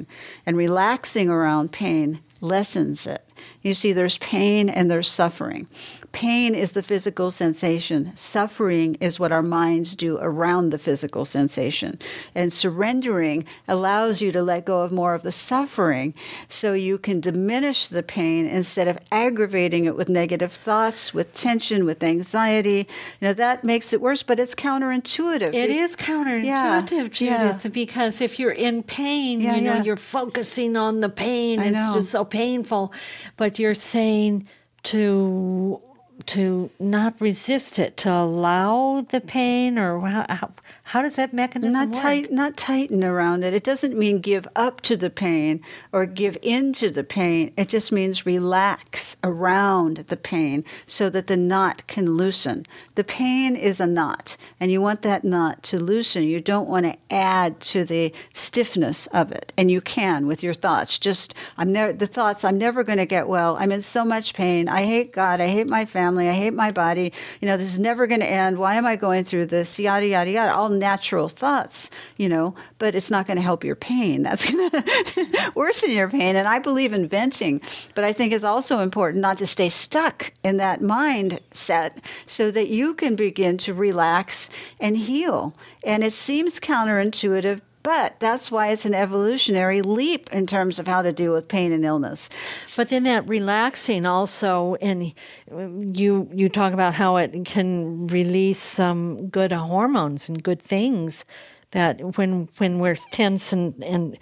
and 0.45 0.57
relaxing 0.57 1.29
around 1.29 1.71
pain 1.71 2.19
lessens 2.41 3.05
it. 3.07 3.23
You 3.61 3.73
see, 3.73 3.93
there's 3.93 4.17
pain 4.17 4.69
and 4.69 4.89
there's 4.89 5.07
suffering. 5.07 5.67
Pain 6.11 6.55
is 6.55 6.73
the 6.73 6.83
physical 6.83 7.31
sensation. 7.31 8.15
Suffering 8.17 8.95
is 8.95 9.19
what 9.19 9.31
our 9.31 9.41
minds 9.41 9.95
do 9.95 10.17
around 10.19 10.69
the 10.69 10.77
physical 10.77 11.23
sensation. 11.23 11.97
And 12.35 12.51
surrendering 12.51 13.45
allows 13.67 14.19
you 14.19 14.33
to 14.33 14.43
let 14.43 14.65
go 14.65 14.81
of 14.81 14.91
more 14.91 15.13
of 15.13 15.23
the 15.23 15.31
suffering 15.31 16.13
so 16.49 16.73
you 16.73 16.97
can 16.97 17.21
diminish 17.21 17.87
the 17.87 18.03
pain 18.03 18.45
instead 18.45 18.89
of 18.89 18.99
aggravating 19.11 19.85
it 19.85 19.95
with 19.95 20.09
negative 20.09 20.51
thoughts, 20.51 21.13
with 21.13 21.33
tension, 21.33 21.85
with 21.85 22.03
anxiety. 22.03 22.87
You 23.21 23.29
know, 23.29 23.33
that 23.33 23.63
makes 23.63 23.93
it 23.93 24.01
worse, 24.01 24.21
but 24.21 24.39
it's 24.39 24.53
counterintuitive. 24.53 25.53
It 25.53 25.69
is 25.69 25.95
counterintuitive, 25.95 26.43
yeah. 26.43 26.81
Judith, 27.09 27.65
yeah. 27.65 27.69
because 27.69 28.19
if 28.19 28.37
you're 28.37 28.51
in 28.51 28.83
pain, 28.83 29.39
yeah, 29.39 29.55
you 29.55 29.61
know, 29.61 29.81
you're 29.81 29.95
focusing 29.95 30.75
on 30.75 30.99
the 30.99 31.09
pain. 31.09 31.59
I 31.59 31.67
it's 31.67 31.87
know. 31.87 31.93
just 31.93 32.11
so 32.11 32.25
painful. 32.25 32.93
But 33.37 33.59
you're 33.59 33.75
saying 33.75 34.47
to 34.83 35.81
to 36.27 36.69
not 36.79 37.19
resist 37.19 37.79
it, 37.79 37.97
to 37.97 38.11
allow 38.11 39.01
the 39.09 39.21
pain, 39.21 39.77
or 39.77 39.99
how, 40.07 40.51
how 40.91 41.01
does 41.01 41.15
that 41.15 41.33
mechanism 41.33 41.73
not 41.73 41.89
work? 41.89 42.01
Tight, 42.01 42.31
not 42.31 42.57
tighten 42.57 43.03
around 43.03 43.43
it. 43.43 43.53
It 43.53 43.63
doesn't 43.63 43.97
mean 43.97 44.19
give 44.19 44.47
up 44.55 44.81
to 44.81 44.97
the 44.97 45.09
pain 45.09 45.61
or 45.91 46.05
give 46.05 46.37
in 46.41 46.73
to 46.73 46.91
the 46.91 47.03
pain. 47.03 47.53
It 47.55 47.69
just 47.69 47.91
means 47.91 48.25
relax 48.25 49.15
around 49.23 49.97
the 50.07 50.17
pain 50.17 50.65
so 50.85 51.09
that 51.09 51.27
the 51.27 51.37
knot 51.37 51.87
can 51.87 52.17
loosen. 52.17 52.65
The 52.95 53.05
pain 53.05 53.55
is 53.55 53.79
a 53.79 53.87
knot, 53.87 54.35
and 54.59 54.69
you 54.69 54.81
want 54.81 55.01
that 55.03 55.23
knot 55.23 55.63
to 55.63 55.79
loosen. 55.79 56.23
You 56.23 56.41
don't 56.41 56.67
want 56.67 56.85
to 56.85 56.97
add 57.09 57.61
to 57.61 57.85
the 57.85 58.13
stiffness 58.33 59.07
of 59.07 59.31
it, 59.31 59.53
and 59.57 59.71
you 59.71 59.79
can 59.79 60.27
with 60.27 60.43
your 60.43 60.53
thoughts. 60.53 60.99
Just 60.99 61.33
I'm 61.57 61.71
never 61.71 61.93
the 61.93 62.07
thoughts. 62.07 62.43
I'm 62.43 62.57
never 62.57 62.83
going 62.83 62.97
to 62.97 63.05
get 63.05 63.27
well. 63.27 63.55
I'm 63.57 63.71
in 63.71 63.81
so 63.81 64.03
much 64.03 64.33
pain. 64.33 64.67
I 64.67 64.83
hate 64.83 65.13
God. 65.13 65.39
I 65.39 65.47
hate 65.47 65.67
my 65.67 65.85
family. 65.85 66.01
family. 66.01 66.29
I 66.29 66.33
hate 66.33 66.53
my 66.53 66.71
body. 66.71 67.13
You 67.39 67.47
know, 67.47 67.57
this 67.57 67.67
is 67.67 67.79
never 67.79 68.07
going 68.07 68.21
to 68.21 68.29
end. 68.29 68.57
Why 68.57 68.75
am 68.75 68.85
I 68.85 68.95
going 68.95 69.23
through 69.23 69.45
this? 69.45 69.79
Yada, 69.79 70.07
yada, 70.07 70.31
yada. 70.31 70.53
All 70.53 70.69
natural 70.81 71.29
thoughts, 71.29 71.89
you 72.17 72.27
know, 72.27 72.55
but 72.79 72.93
it's 72.95 73.09
not 73.09 73.25
going 73.25 73.37
to 73.37 73.43
help 73.43 73.63
your 73.63 73.77
pain. 73.77 74.23
That's 74.31 74.51
going 74.51 74.69
to 74.71 75.51
worsen 75.55 75.91
your 75.91 76.09
pain. 76.09 76.35
And 76.35 76.47
I 76.47 76.59
believe 76.59 76.91
in 76.91 77.07
venting, 77.07 77.61
but 77.95 78.03
I 78.03 78.11
think 78.11 78.33
it's 78.33 78.43
also 78.43 78.79
important 78.79 79.21
not 79.21 79.37
to 79.37 79.47
stay 79.47 79.69
stuck 79.69 80.33
in 80.43 80.57
that 80.57 80.81
mindset 80.81 81.97
so 82.25 82.51
that 82.51 82.67
you 82.67 82.93
can 82.93 83.15
begin 83.15 83.57
to 83.59 83.73
relax 83.73 84.49
and 84.79 84.97
heal. 84.97 85.55
And 85.85 86.03
it 86.03 86.13
seems 86.13 86.59
counterintuitive, 86.59 87.61
but 87.83 88.19
that's 88.19 88.51
why 88.51 88.69
it's 88.69 88.85
an 88.85 88.93
evolutionary 88.93 89.81
leap 89.81 90.31
in 90.31 90.47
terms 90.47 90.79
of 90.79 90.87
how 90.87 91.01
to 91.01 91.11
deal 91.11 91.33
with 91.33 91.47
pain 91.47 91.71
and 91.71 91.83
illness. 91.85 92.29
But 92.75 92.89
then 92.89 93.03
that 93.03 93.27
relaxing 93.27 94.05
also, 94.05 94.75
and 94.75 95.13
you 95.49 96.29
you 96.33 96.49
talk 96.49 96.73
about 96.73 96.93
how 96.93 97.17
it 97.17 97.45
can 97.45 98.07
release 98.07 98.59
some 98.59 99.27
good 99.27 99.51
hormones 99.51 100.29
and 100.29 100.41
good 100.41 100.61
things 100.61 101.25
that 101.71 102.17
when 102.17 102.49
when 102.57 102.79
we're 102.79 102.95
tense 103.11 103.53
and 103.53 103.83
and 103.83 104.17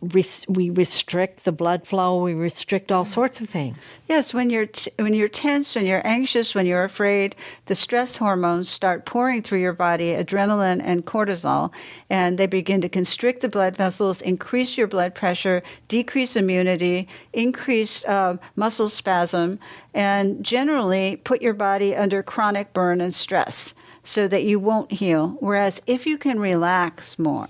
res- 0.00 0.46
we 0.48 0.70
restrict 0.70 1.44
the 1.44 1.52
blood 1.52 1.86
flow, 1.86 2.22
we 2.22 2.34
restrict 2.34 2.92
all 2.92 3.04
sorts 3.04 3.40
of 3.40 3.48
things. 3.48 3.98
Yes, 4.08 4.34
when 4.34 4.50
you're 4.50 4.66
t- 4.66 4.90
when 4.98 5.14
you're 5.14 5.28
tense, 5.28 5.74
when 5.74 5.86
you're 5.86 6.06
anxious, 6.06 6.54
when 6.54 6.66
you're 6.66 6.84
afraid, 6.84 7.36
the 7.66 7.74
stress 7.74 8.16
hormones 8.16 8.68
start 8.68 9.06
pouring 9.06 9.42
through 9.42 9.60
your 9.60 9.72
body, 9.72 10.14
adrenaline 10.14 10.80
and 10.82 11.06
cortisol, 11.06 11.72
and 12.10 12.38
they 12.38 12.46
begin 12.46 12.80
to 12.80 12.88
constrict 12.88 13.40
the 13.40 13.48
blood 13.48 13.76
vessels, 13.76 14.20
increase 14.22 14.76
your 14.76 14.86
blood 14.86 15.14
pressure, 15.14 15.62
decrease 15.88 16.36
immunity, 16.36 17.08
increase 17.32 18.04
uh, 18.04 18.36
muscle 18.54 18.88
spasm, 18.88 19.58
and 19.94 20.44
generally 20.44 21.16
put 21.16 21.42
your 21.42 21.54
body 21.54 21.94
under 21.94 22.22
chronic 22.22 22.72
burn 22.72 23.00
and 23.00 23.14
stress 23.14 23.74
so 24.02 24.28
that 24.28 24.44
you 24.44 24.58
won't 24.58 24.92
heal. 24.92 25.36
Whereas 25.40 25.82
if 25.86 26.06
you 26.06 26.16
can 26.16 26.38
relax 26.38 27.18
more, 27.18 27.48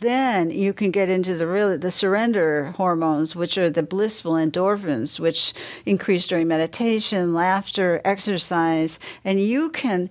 then 0.00 0.50
you 0.50 0.72
can 0.72 0.90
get 0.90 1.08
into 1.08 1.34
the 1.34 1.46
really 1.46 1.76
the 1.76 1.90
surrender 1.90 2.72
hormones 2.76 3.34
which 3.34 3.58
are 3.58 3.70
the 3.70 3.82
blissful 3.82 4.32
endorphins 4.32 5.18
which 5.18 5.52
increase 5.84 6.26
during 6.26 6.48
meditation 6.48 7.34
laughter 7.34 8.00
exercise 8.04 8.98
and 9.24 9.40
you 9.40 9.70
can 9.70 10.08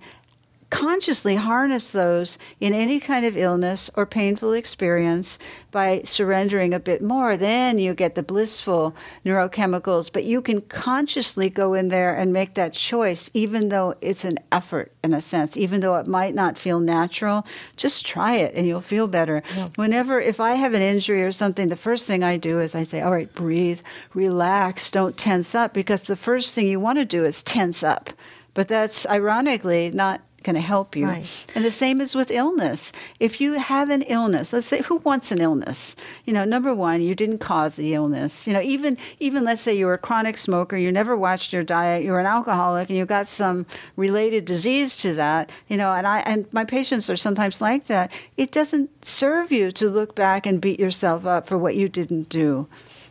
consciously 0.70 1.36
harness 1.36 1.90
those 1.90 2.38
in 2.60 2.74
any 2.74 3.00
kind 3.00 3.24
of 3.24 3.36
illness 3.36 3.90
or 3.94 4.04
painful 4.04 4.52
experience 4.52 5.38
by 5.70 6.02
surrendering 6.04 6.74
a 6.74 6.80
bit 6.80 7.02
more. 7.02 7.36
Then 7.36 7.78
you 7.78 7.94
get 7.94 8.14
the 8.14 8.22
blissful 8.22 8.94
neurochemicals, 9.24 10.12
but 10.12 10.24
you 10.24 10.42
can 10.42 10.60
consciously 10.62 11.48
go 11.48 11.74
in 11.74 11.88
there 11.88 12.14
and 12.14 12.32
make 12.32 12.54
that 12.54 12.74
choice, 12.74 13.30
even 13.32 13.68
though 13.70 13.94
it's 14.00 14.24
an 14.24 14.38
effort 14.52 14.92
in 15.02 15.14
a 15.14 15.20
sense, 15.20 15.56
even 15.56 15.80
though 15.80 15.96
it 15.96 16.06
might 16.06 16.34
not 16.34 16.58
feel 16.58 16.80
natural. 16.80 17.46
Just 17.76 18.04
try 18.04 18.36
it 18.36 18.54
and 18.54 18.66
you'll 18.66 18.80
feel 18.80 19.08
better. 19.08 19.42
Yeah. 19.56 19.68
Whenever, 19.76 20.20
if 20.20 20.38
I 20.40 20.54
have 20.54 20.74
an 20.74 20.82
injury 20.82 21.22
or 21.22 21.32
something, 21.32 21.68
the 21.68 21.76
first 21.76 22.06
thing 22.06 22.22
I 22.22 22.36
do 22.36 22.60
is 22.60 22.74
I 22.74 22.82
say, 22.82 23.00
all 23.00 23.12
right, 23.12 23.32
breathe, 23.32 23.80
relax, 24.12 24.90
don't 24.90 25.16
tense 25.16 25.54
up, 25.54 25.72
because 25.72 26.02
the 26.02 26.16
first 26.16 26.54
thing 26.54 26.66
you 26.66 26.80
want 26.80 26.98
to 26.98 27.04
do 27.04 27.24
is 27.24 27.42
tense 27.42 27.82
up. 27.82 28.10
But 28.54 28.68
that's 28.68 29.06
ironically 29.06 29.90
not 29.92 30.20
going 30.42 30.54
to 30.54 30.62
help 30.62 30.94
you. 30.94 31.06
Right. 31.06 31.26
And 31.54 31.64
the 31.64 31.70
same 31.70 32.00
is 32.00 32.14
with 32.14 32.30
illness. 32.30 32.92
If 33.18 33.40
you 33.40 33.54
have 33.54 33.90
an 33.90 34.02
illness, 34.02 34.52
let's 34.52 34.66
say 34.66 34.82
who 34.82 34.96
wants 34.98 35.32
an 35.32 35.40
illness? 35.40 35.96
You 36.24 36.32
know, 36.32 36.44
number 36.44 36.74
one, 36.74 37.02
you 37.02 37.14
didn't 37.14 37.38
cause 37.38 37.76
the 37.76 37.94
illness. 37.94 38.46
You 38.46 38.52
know, 38.52 38.60
even 38.60 38.96
even 39.18 39.44
let's 39.44 39.60
say 39.60 39.76
you're 39.76 39.92
a 39.92 39.98
chronic 39.98 40.38
smoker, 40.38 40.76
you 40.76 40.92
never 40.92 41.16
watched 41.16 41.52
your 41.52 41.64
diet, 41.64 42.04
you're 42.04 42.20
an 42.20 42.26
alcoholic, 42.26 42.88
and 42.88 42.98
you 42.98 43.04
got 43.04 43.26
some 43.26 43.66
related 43.96 44.44
disease 44.44 44.96
to 44.98 45.12
that. 45.14 45.50
You 45.66 45.76
know, 45.76 45.92
and 45.92 46.06
I 46.06 46.20
and 46.20 46.52
my 46.52 46.64
patients 46.64 47.10
are 47.10 47.16
sometimes 47.16 47.60
like 47.60 47.86
that. 47.86 48.12
It 48.36 48.50
doesn't 48.50 49.04
serve 49.04 49.50
you 49.50 49.70
to 49.72 49.88
look 49.88 50.14
back 50.14 50.46
and 50.46 50.60
beat 50.60 50.78
yourself 50.78 51.26
up 51.26 51.46
for 51.46 51.58
what 51.58 51.74
you 51.74 51.88
didn't 51.88 52.28
do. 52.28 52.68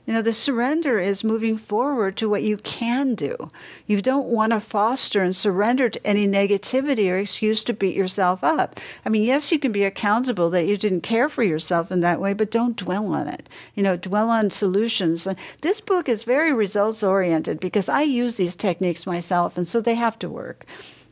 You 0.08 0.14
know, 0.14 0.22
the 0.22 0.32
surrender 0.32 1.02
is 1.02 1.26
moving 1.26 1.58
forward 1.58 2.16
to 2.16 2.30
what 2.30 2.42
you 2.42 2.56
can 2.56 3.14
do. 3.14 3.50
You 3.88 4.02
don't 4.02 4.30
want 4.30 4.54
to 4.54 4.62
foster 4.62 5.22
and 5.22 5.36
surrender 5.36 5.90
to 5.90 6.08
any 6.08 6.26
negativity 6.26 7.12
or 7.12 7.18
excuse 7.18 7.62
to 7.66 7.74
beat 7.74 7.94
yourself 7.94 8.42
up. 8.42 8.80
I 9.06 9.10
mean, 9.10 9.24
yes, 9.24 9.52
you 9.52 9.60
can 9.60 9.74
be 9.74 9.84
accountable 9.84 10.50
that 10.52 10.66
you 10.66 10.78
didn't 10.78 11.02
care 11.02 11.28
for 11.28 11.44
yourself 11.44 11.92
in 11.92 12.00
that 12.00 12.22
way, 12.22 12.34
but 12.34 12.52
don't 12.52 12.78
dwell 12.78 13.14
on 13.14 13.28
it. 13.28 13.50
You 13.76 13.84
know, 13.84 13.98
dwell 13.98 14.30
on 14.30 14.50
solutions. 14.50 15.28
This 15.60 15.82
book 15.82 16.08
is 16.08 16.24
very 16.24 16.54
results 16.54 17.04
oriented 17.04 17.60
because 17.60 17.90
I 17.90 18.04
use 18.04 18.38
these 18.38 18.56
techniques 18.56 19.06
myself, 19.06 19.58
and 19.58 19.68
so 19.68 19.82
they 19.82 19.96
have 19.96 20.18
to 20.20 20.30
work. 20.30 20.66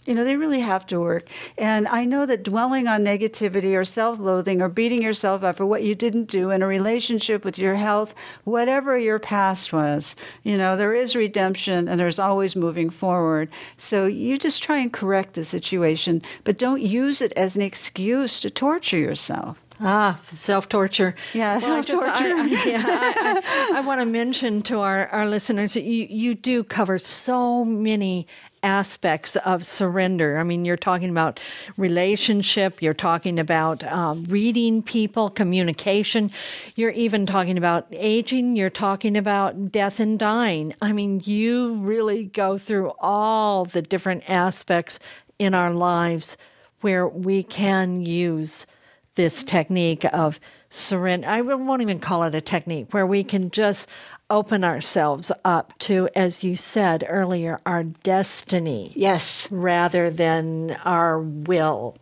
You 0.06 0.14
know, 0.16 0.24
they 0.24 0.36
really 0.36 0.60
have 0.60 0.86
to 0.88 1.00
work. 1.00 1.28
And 1.58 1.88
I 1.88 2.06
know 2.06 2.26
that 2.26 2.44
dwelling 2.44 2.88
on 2.88 3.04
negativity 3.04 3.76
or 3.76 3.84
self 3.84 4.20
loathing 4.20 4.62
or 4.62 4.70
beating 4.70 5.02
yourself 5.02 5.44
up 5.44 5.56
for 5.56 5.66
what 5.66 5.84
you 5.84 5.96
didn't 5.96 6.26
do 6.26 6.52
in 6.52 6.62
a 6.62 6.68
relationship 6.68 7.44
with 7.44 7.58
your 7.58 7.76
health, 7.76 8.14
whatever 8.44 8.98
your 8.98 9.20
past 9.20 9.74
was, 9.74 10.16
you 10.44 10.58
know, 10.58 10.78
there 10.78 10.94
is 10.94 11.16
redemption 11.16 11.88
and 11.88 12.00
there's 12.00 12.20
always 12.20 12.56
moving 12.56 12.90
forward. 12.90 13.50
So 13.78 14.06
you 14.06 14.38
just 14.38 14.62
try 14.62 14.78
and 14.78 14.94
correct 14.94 15.34
the 15.34 15.44
situation, 15.44 16.22
but 16.44 16.58
don't 16.58 16.82
use 16.82 17.22
it 17.22 17.34
as 17.36 17.56
an 17.56 17.62
excuse 17.62 18.40
to 18.42 18.50
torture 18.50 18.98
yourself. 18.98 19.62
Ah, 19.82 20.20
self 20.32 20.70
torture. 20.70 21.16
Yeah, 21.34 21.58
well, 21.58 21.84
self 21.84 21.86
torture. 21.86 22.34
I, 22.36 22.42
I, 22.42 22.46
yeah, 22.66 22.84
I, 22.86 23.42
I, 23.74 23.78
I 23.78 23.82
want 23.82 24.00
to 24.00 24.06
mention 24.06 24.62
to 24.64 24.80
our, 24.80 25.08
our 25.08 25.28
listeners 25.28 25.74
that 25.74 25.84
you, 25.84 26.08
you 26.10 26.34
do 26.34 26.64
cover 26.64 26.98
so 26.98 27.66
many 27.66 28.26
aspects 28.66 29.36
of 29.38 29.64
surrender. 29.64 30.40
I 30.40 30.44
mean, 30.44 30.66
you're 30.66 30.76
talking 30.76 31.12
about 31.12 31.40
relationship, 31.78 32.82
you're 32.82 32.96
talking 32.96 33.38
about 33.38 33.84
um, 33.84 34.24
reading 34.24 34.82
people, 34.82 35.30
communication, 35.30 36.32
you're 36.76 36.90
even 36.90 37.28
talking 37.28 37.60
about 37.60 37.86
aging, 37.92 38.56
you're 38.56 38.72
talking 38.72 39.16
about 39.16 39.72
death 39.72 40.00
and 40.00 40.18
dying. 40.18 40.74
I 40.82 40.94
mean, 40.94 41.22
you 41.24 41.76
really 41.76 42.26
go 42.26 42.58
through 42.58 42.92
all 43.00 43.66
the 43.66 43.84
different 43.84 44.28
aspects 44.28 45.00
in 45.38 45.54
our 45.54 45.72
lives 45.72 46.36
where 46.82 47.08
we 47.08 47.44
can 47.44 48.02
use 48.02 48.66
this 49.14 49.44
technique 49.44 50.06
of 50.12 50.40
surrender. 50.72 51.28
I 51.28 51.42
won't 51.42 51.84
even 51.84 52.00
call 52.00 52.24
it 52.24 52.36
a 52.36 52.42
technique, 52.42 52.94
where 52.94 53.06
we 53.06 53.24
can 53.24 53.50
just 53.52 53.90
open 54.30 54.64
ourselves 54.64 55.32
up 55.44 55.78
to, 55.80 56.10
as 56.16 56.44
you 56.44 56.56
said 56.56 57.04
earlier, 57.08 57.60
our 57.66 57.84
destiny. 57.84 58.92
Yes. 58.96 59.50
Rather 59.52 60.10
than 60.10 60.76
our 60.84 61.20
will. 61.20 61.98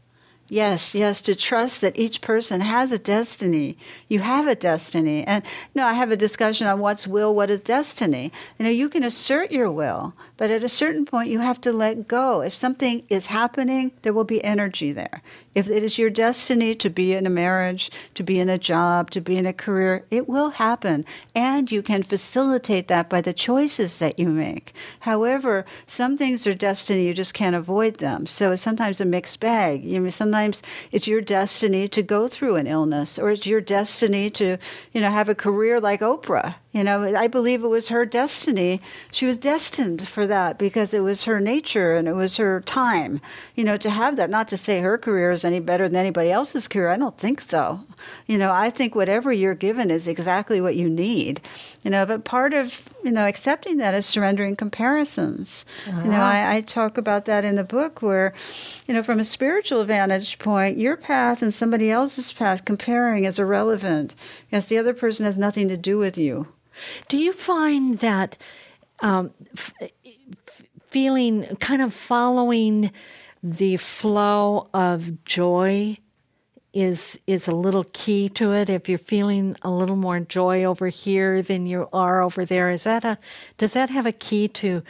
Yes, 0.49 0.93
yes, 0.93 1.21
to 1.21 1.35
trust 1.35 1.81
that 1.81 1.97
each 1.97 2.21
person 2.21 2.61
has 2.61 2.91
a 2.91 2.99
destiny. 2.99 3.77
You 4.07 4.19
have 4.19 4.45
a 4.45 4.55
destiny. 4.55 5.23
And 5.25 5.43
you 5.43 5.81
know, 5.81 5.87
I 5.87 5.93
have 5.93 6.11
a 6.11 6.17
discussion 6.17 6.67
on 6.67 6.79
what's 6.79 7.07
will, 7.07 7.33
what 7.33 7.49
is 7.49 7.61
destiny. 7.61 8.31
You 8.59 8.65
know, 8.65 8.71
you 8.71 8.89
can 8.89 9.03
assert 9.03 9.51
your 9.51 9.71
will, 9.71 10.13
but 10.43 10.51
at 10.51 10.61
a 10.61 10.67
certain 10.67 11.05
point 11.05 11.29
you 11.29 11.39
have 11.39 11.61
to 11.61 11.71
let 11.71 12.05
go. 12.05 12.41
If 12.41 12.53
something 12.53 13.05
is 13.07 13.27
happening, 13.27 13.93
there 14.01 14.11
will 14.11 14.25
be 14.25 14.43
energy 14.43 14.91
there. 14.91 15.21
If 15.55 15.69
it 15.69 15.83
is 15.83 15.97
your 15.97 16.09
destiny 16.09 16.75
to 16.75 16.89
be 16.89 17.13
in 17.13 17.25
a 17.25 17.29
marriage, 17.29 17.89
to 18.15 18.23
be 18.23 18.41
in 18.41 18.49
a 18.49 18.57
job, 18.57 19.09
to 19.11 19.21
be 19.21 19.37
in 19.37 19.45
a 19.45 19.53
career, 19.53 20.05
it 20.11 20.27
will 20.27 20.49
happen. 20.49 21.05
And 21.33 21.71
you 21.71 21.81
can 21.81 22.03
facilitate 22.03 22.89
that 22.89 23.07
by 23.07 23.21
the 23.21 23.31
choices 23.31 23.99
that 23.99 24.19
you 24.19 24.27
make. 24.27 24.73
However, 24.99 25.65
some 25.87 26.17
things 26.17 26.45
are 26.45 26.53
destiny, 26.53 27.07
you 27.07 27.13
just 27.13 27.33
can't 27.33 27.55
avoid 27.55 27.99
them. 27.99 28.27
So 28.27 28.51
it's 28.51 28.61
sometimes 28.61 28.99
a 28.99 29.05
mixed 29.05 29.39
bag. 29.39 29.85
You 29.85 30.01
know, 30.01 30.09
sometimes 30.09 30.61
it's 30.91 31.07
your 31.07 31.21
destiny 31.21 31.87
to 31.87 32.03
go 32.03 32.27
through 32.27 32.57
an 32.57 32.67
illness, 32.67 33.17
or 33.17 33.31
it's 33.31 33.47
your 33.47 33.61
destiny 33.61 34.29
to, 34.31 34.57
you 34.91 34.99
know, 34.99 35.09
have 35.09 35.29
a 35.29 35.35
career 35.35 35.79
like 35.79 36.01
Oprah. 36.01 36.55
You 36.73 36.83
know, 36.83 37.03
I 37.03 37.27
believe 37.27 37.63
it 37.63 37.67
was 37.67 37.89
her 37.89 38.03
destiny. 38.03 38.81
She 39.11 39.27
was 39.27 39.37
destined 39.37 40.07
for 40.07 40.25
that 40.25 40.57
because 40.57 40.91
it 40.91 41.01
was 41.01 41.25
her 41.25 41.39
nature 41.39 41.93
and 41.93 42.07
it 42.07 42.13
was 42.13 42.37
her 42.37 42.61
time, 42.61 43.21
you 43.53 43.63
know, 43.63 43.77
to 43.77 43.91
have 43.91 44.15
that. 44.15 44.31
Not 44.31 44.47
to 44.47 44.57
say 44.57 44.79
her 44.79 44.97
career 44.97 45.29
is 45.29 45.45
any 45.45 45.59
better 45.59 45.87
than 45.87 45.97
anybody 45.97 46.31
else's 46.31 46.67
career. 46.67 46.89
I 46.89 46.97
don't 46.97 47.15
think 47.15 47.41
so. 47.41 47.81
You 48.25 48.39
know, 48.39 48.51
I 48.51 48.71
think 48.71 48.95
whatever 48.95 49.31
you're 49.31 49.53
given 49.53 49.91
is 49.91 50.07
exactly 50.07 50.59
what 50.59 50.75
you 50.75 50.89
need. 50.89 51.41
You 51.83 51.91
know, 51.91 52.07
but 52.07 52.23
part 52.23 52.55
of, 52.55 52.89
you 53.03 53.11
know, 53.11 53.27
accepting 53.27 53.77
that 53.77 53.93
is 53.93 54.07
surrendering 54.07 54.55
comparisons. 54.55 55.65
Uh-huh. 55.87 56.01
You 56.05 56.09
know, 56.09 56.21
uh-huh. 56.21 56.49
I, 56.49 56.55
I 56.55 56.61
talk 56.61 56.97
about 56.97 57.25
that 57.25 57.45
in 57.45 57.55
the 57.55 57.63
book 57.63 58.01
where, 58.01 58.33
you 58.87 58.95
know, 58.95 59.03
from 59.03 59.19
a 59.19 59.23
spiritual 59.23 59.83
vantage 59.85 60.39
point, 60.39 60.79
your 60.79 60.97
path 60.97 61.43
and 61.43 61.53
somebody 61.53 61.91
else's 61.91 62.33
path 62.33 62.65
comparing 62.65 63.25
is 63.25 63.37
irrelevant 63.37 64.15
because 64.49 64.65
the 64.65 64.79
other 64.79 64.95
person 64.95 65.27
has 65.27 65.37
nothing 65.37 65.67
to 65.67 65.77
do 65.77 65.99
with 65.99 66.17
you. 66.17 66.47
Do 67.07 67.17
you 67.17 67.33
find 67.33 67.99
that 67.99 68.37
um, 69.01 69.31
f- 69.55 69.73
feeling, 70.87 71.43
kind 71.57 71.81
of 71.81 71.93
following 71.93 72.91
the 73.41 73.77
flow 73.77 74.69
of 74.73 75.25
joy 75.25 75.97
is 76.73 77.19
is 77.27 77.47
a 77.47 77.51
little 77.51 77.85
key 77.93 78.27
to 78.27 78.51
it 78.51 78.67
if 78.67 78.89
you're 78.89 78.97
feeling 78.97 79.55
a 79.61 79.69
little 79.69 79.95
more 79.95 80.19
joy 80.19 80.63
over 80.63 80.87
here 80.87 81.39
than 81.43 81.67
you 81.67 81.87
are 81.93 82.23
over 82.23 82.45
there 82.45 82.71
is 82.71 82.85
that 82.85 83.03
a 83.03 83.15
does 83.59 83.73
that 83.73 83.91
have 83.91 84.07
a 84.07 84.11
key 84.11 84.47
to 84.47 84.81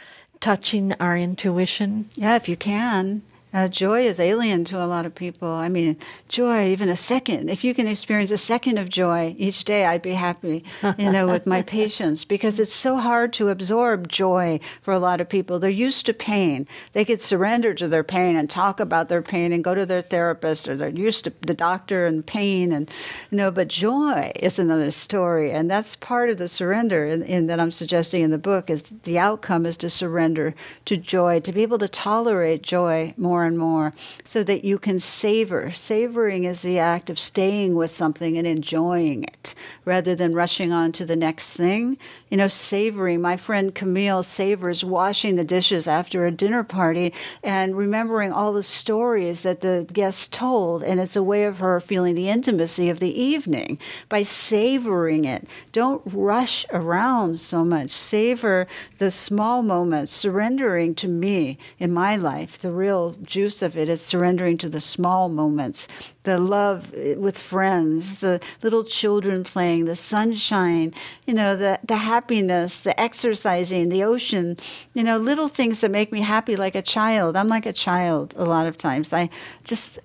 touching 0.44 0.92
our 1.00 1.16
intuition? 1.16 2.08
Yeah, 2.16 2.36
if 2.36 2.50
you 2.50 2.56
can. 2.56 3.22
Uh, 3.54 3.68
joy 3.68 4.00
is 4.00 4.18
alien 4.18 4.64
to 4.64 4.82
a 4.82 4.84
lot 4.84 5.06
of 5.06 5.14
people. 5.14 5.48
I 5.48 5.68
mean, 5.68 5.96
joy, 6.26 6.70
even 6.70 6.88
a 6.88 6.96
second. 6.96 7.48
If 7.48 7.62
you 7.62 7.72
can 7.72 7.86
experience 7.86 8.32
a 8.32 8.36
second 8.36 8.78
of 8.78 8.88
joy 8.88 9.36
each 9.38 9.62
day, 9.62 9.84
I'd 9.86 10.02
be 10.02 10.14
happy, 10.14 10.64
you 10.98 11.12
know, 11.12 11.28
with 11.28 11.46
my 11.46 11.62
patients 11.80 12.24
because 12.24 12.58
it's 12.58 12.72
so 12.72 12.96
hard 12.96 13.32
to 13.34 13.50
absorb 13.50 14.08
joy 14.08 14.58
for 14.82 14.92
a 14.92 14.98
lot 14.98 15.20
of 15.20 15.28
people. 15.28 15.60
They're 15.60 15.70
used 15.70 16.04
to 16.06 16.12
pain. 16.12 16.66
They 16.94 17.04
could 17.04 17.22
surrender 17.22 17.74
to 17.74 17.86
their 17.86 18.02
pain 18.02 18.34
and 18.34 18.50
talk 18.50 18.80
about 18.80 19.08
their 19.08 19.22
pain 19.22 19.52
and 19.52 19.62
go 19.62 19.72
to 19.72 19.86
their 19.86 20.02
therapist 20.02 20.68
or 20.68 20.76
they're 20.76 20.88
used 20.88 21.22
to 21.22 21.32
the 21.40 21.54
doctor 21.54 22.06
and 22.06 22.26
pain 22.26 22.72
and, 22.72 22.90
you 23.30 23.38
know, 23.38 23.52
but 23.52 23.68
joy 23.68 24.32
is 24.34 24.58
another 24.58 24.90
story. 24.90 25.52
And 25.52 25.70
that's 25.70 25.94
part 25.94 26.28
of 26.28 26.38
the 26.38 26.48
surrender 26.48 27.04
in, 27.04 27.22
in 27.22 27.46
that 27.46 27.60
I'm 27.60 27.70
suggesting 27.70 28.22
in 28.22 28.32
the 28.32 28.38
book 28.38 28.68
is 28.68 28.82
the 28.82 29.20
outcome 29.20 29.64
is 29.64 29.76
to 29.76 29.88
surrender 29.88 30.56
to 30.86 30.96
joy, 30.96 31.38
to 31.38 31.52
be 31.52 31.62
able 31.62 31.78
to 31.78 31.88
tolerate 31.88 32.62
joy 32.64 33.14
more 33.16 33.43
and 33.44 33.58
more 33.58 33.92
so 34.24 34.42
that 34.44 34.64
you 34.64 34.78
can 34.78 34.98
savor. 34.98 35.70
Savoring 35.72 36.44
is 36.44 36.62
the 36.62 36.78
act 36.78 37.10
of 37.10 37.18
staying 37.18 37.74
with 37.74 37.90
something 37.90 38.36
and 38.38 38.46
enjoying 38.46 39.24
it 39.24 39.54
rather 39.84 40.14
than 40.14 40.32
rushing 40.32 40.72
on 40.72 40.92
to 40.92 41.04
the 41.04 41.16
next 41.16 41.50
thing. 41.50 41.98
You 42.34 42.38
know, 42.38 42.48
savoring. 42.48 43.20
My 43.20 43.36
friend 43.36 43.72
Camille 43.72 44.24
savors 44.24 44.82
washing 44.82 45.36
the 45.36 45.44
dishes 45.44 45.86
after 45.86 46.26
a 46.26 46.32
dinner 46.32 46.64
party 46.64 47.14
and 47.44 47.76
remembering 47.76 48.32
all 48.32 48.52
the 48.52 48.64
stories 48.64 49.44
that 49.44 49.60
the 49.60 49.86
guests 49.92 50.26
told. 50.26 50.82
And 50.82 50.98
it's 50.98 51.14
a 51.14 51.22
way 51.22 51.44
of 51.44 51.60
her 51.60 51.78
feeling 51.78 52.16
the 52.16 52.28
intimacy 52.28 52.88
of 52.88 52.98
the 52.98 53.16
evening 53.16 53.78
by 54.08 54.24
savoring 54.24 55.24
it. 55.24 55.46
Don't 55.70 56.02
rush 56.06 56.66
around 56.72 57.38
so 57.38 57.64
much. 57.64 57.90
Savor 57.90 58.66
the 58.98 59.12
small 59.12 59.62
moments, 59.62 60.10
surrendering 60.10 60.96
to 60.96 61.06
me 61.06 61.56
in 61.78 61.92
my 61.92 62.16
life, 62.16 62.58
the 62.58 62.72
real 62.72 63.14
juice 63.22 63.62
of 63.62 63.76
it 63.76 63.88
is 63.88 64.00
surrendering 64.00 64.58
to 64.58 64.68
the 64.68 64.80
small 64.80 65.28
moments, 65.28 65.86
the 66.24 66.38
love 66.38 66.92
with 66.92 67.38
friends, 67.38 68.18
the 68.18 68.40
little 68.62 68.82
children 68.82 69.44
playing, 69.44 69.84
the 69.84 69.94
sunshine, 69.94 70.92
you 71.26 71.34
know, 71.34 71.54
the, 71.54 71.78
the 71.84 71.96
happiness, 71.96 72.23
the 72.28 72.94
exercising, 72.98 73.88
the 73.88 74.04
ocean, 74.04 74.56
you 74.92 75.02
know, 75.02 75.18
little 75.18 75.48
things 75.48 75.80
that 75.80 75.90
make 75.90 76.12
me 76.12 76.20
happy 76.20 76.56
like 76.56 76.74
a 76.74 76.82
child. 76.82 77.36
I'm 77.36 77.48
like 77.48 77.66
a 77.66 77.72
child 77.72 78.34
a 78.36 78.44
lot 78.44 78.66
of 78.66 78.76
times. 78.76 79.12
I 79.12 79.30
just. 79.64 79.98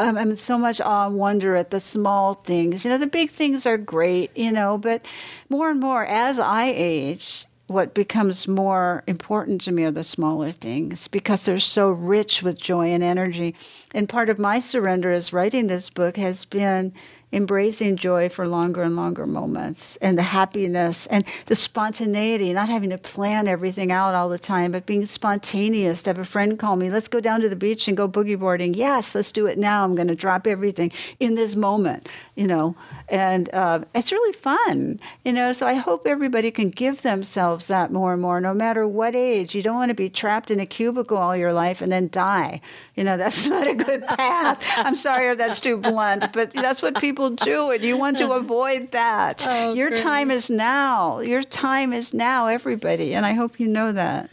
I'm 0.00 0.36
so 0.36 0.56
much 0.56 0.80
awe 0.80 1.08
and 1.08 1.16
wonder 1.16 1.56
at 1.56 1.70
the 1.70 1.80
small 1.80 2.34
things. 2.34 2.84
You 2.84 2.90
know, 2.92 2.98
the 2.98 3.08
big 3.08 3.30
things 3.30 3.66
are 3.66 3.76
great, 3.76 4.30
you 4.36 4.52
know, 4.52 4.78
but 4.78 5.04
more 5.48 5.70
and 5.70 5.80
more 5.80 6.06
as 6.06 6.38
I 6.38 6.66
age, 6.66 7.46
what 7.68 7.94
becomes 7.94 8.48
more 8.48 9.02
important 9.06 9.60
to 9.62 9.72
me 9.72 9.84
are 9.84 9.90
the 9.90 10.02
smaller 10.02 10.50
things 10.50 11.06
because 11.06 11.44
they're 11.44 11.58
so 11.58 11.90
rich 11.90 12.42
with 12.42 12.60
joy 12.60 12.86
and 12.88 13.02
energy. 13.02 13.54
And 13.92 14.08
part 14.08 14.30
of 14.30 14.38
my 14.38 14.58
surrender 14.58 15.12
as 15.12 15.32
writing 15.32 15.66
this 15.66 15.90
book 15.90 16.16
has 16.16 16.44
been 16.44 16.94
embracing 17.32 17.96
joy 17.96 18.28
for 18.28 18.48
longer 18.48 18.82
and 18.82 18.96
longer 18.96 19.26
moments 19.26 19.96
and 19.96 20.16
the 20.16 20.22
happiness 20.22 21.06
and 21.06 21.24
the 21.46 21.54
spontaneity, 21.54 22.52
not 22.52 22.68
having 22.68 22.90
to 22.90 22.98
plan 22.98 23.46
everything 23.46 23.92
out 23.92 24.14
all 24.14 24.28
the 24.28 24.38
time, 24.38 24.72
but 24.72 24.86
being 24.86 25.04
spontaneous. 25.06 26.02
To 26.02 26.10
have 26.10 26.18
a 26.18 26.24
friend 26.24 26.58
call 26.58 26.76
me, 26.76 26.90
let's 26.90 27.08
go 27.08 27.20
down 27.20 27.40
to 27.40 27.48
the 27.48 27.56
beach 27.56 27.88
and 27.88 27.96
go 27.96 28.08
boogie 28.08 28.38
boarding. 28.38 28.74
Yes, 28.74 29.14
let's 29.14 29.32
do 29.32 29.46
it 29.46 29.58
now. 29.58 29.84
I'm 29.84 29.94
going 29.94 30.08
to 30.08 30.14
drop 30.14 30.46
everything 30.46 30.92
in 31.20 31.34
this 31.34 31.54
moment, 31.54 32.08
you 32.38 32.46
know, 32.46 32.76
and 33.08 33.52
uh, 33.52 33.80
it's 33.96 34.12
really 34.12 34.32
fun, 34.32 35.00
you 35.24 35.32
know. 35.32 35.50
So 35.50 35.66
I 35.66 35.74
hope 35.74 36.06
everybody 36.06 36.52
can 36.52 36.70
give 36.70 37.02
themselves 37.02 37.66
that 37.66 37.90
more 37.90 38.12
and 38.12 38.22
more, 38.22 38.40
no 38.40 38.54
matter 38.54 38.86
what 38.86 39.16
age. 39.16 39.56
You 39.56 39.62
don't 39.62 39.74
want 39.74 39.88
to 39.88 39.94
be 39.94 40.08
trapped 40.08 40.52
in 40.52 40.60
a 40.60 40.66
cubicle 40.66 41.16
all 41.16 41.36
your 41.36 41.52
life 41.52 41.82
and 41.82 41.90
then 41.90 42.08
die. 42.12 42.60
You 42.94 43.02
know, 43.02 43.16
that's 43.16 43.44
not 43.54 43.66
a 43.66 43.74
good 43.74 44.06
path. 44.06 44.64
I'm 44.76 44.94
sorry 44.94 45.26
if 45.26 45.38
that's 45.38 45.60
too 45.60 45.76
blunt, 45.76 46.32
but 46.32 46.52
that's 46.52 46.80
what 46.80 47.00
people 47.00 47.30
do, 47.30 47.72
and 47.72 47.82
you 47.82 47.96
want 47.96 48.18
to 48.18 48.30
avoid 48.42 48.92
that. 48.92 49.44
Oh, 49.48 49.74
Your 49.74 49.88
great. 49.88 50.00
time 50.00 50.30
is 50.30 50.48
now. 50.48 51.18
Your 51.18 51.42
time 51.42 51.92
is 51.92 52.14
now, 52.14 52.46
everybody, 52.46 53.14
and 53.16 53.26
I 53.26 53.32
hope 53.32 53.58
you 53.58 53.66
know 53.66 53.90
that. 53.90 54.30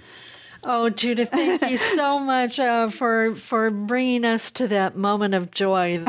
Oh, 0.67 0.89
Judith, 0.89 1.29
thank 1.29 1.69
you 1.69 1.77
so 1.77 2.17
much 2.33 2.59
uh, 2.59 2.89
for 2.89 3.35
for 3.35 3.69
bringing 3.69 4.25
us 4.25 4.49
to 4.51 4.67
that 4.69 4.97
moment 4.97 5.35
of 5.35 5.51
joy. 5.51 6.01